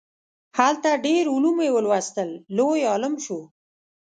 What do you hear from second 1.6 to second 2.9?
یې ولوستل لوی